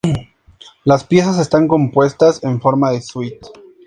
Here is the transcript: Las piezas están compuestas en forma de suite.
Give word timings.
Las 0.83 1.03
piezas 1.03 1.37
están 1.37 1.67
compuestas 1.67 2.43
en 2.43 2.59
forma 2.59 2.89
de 2.89 3.03
suite. 3.03 3.39